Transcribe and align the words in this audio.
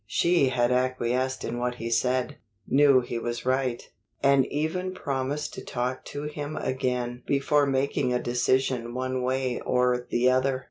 She 0.07 0.49
had 0.49 0.71
acquiesced 0.71 1.43
in 1.43 1.59
what 1.59 1.75
he 1.75 1.91
said, 1.91 2.37
knew 2.67 3.01
he 3.01 3.19
was 3.19 3.45
right, 3.45 3.83
and 4.23 4.47
even 4.47 4.95
promised 4.95 5.53
to 5.53 5.63
talk 5.63 6.05
to 6.05 6.23
him 6.23 6.57
again 6.57 7.21
before 7.27 7.67
making 7.67 8.11
a 8.11 8.19
decision 8.19 8.95
one 8.95 9.21
way 9.21 9.59
or 9.59 10.07
the 10.09 10.27
other. 10.31 10.59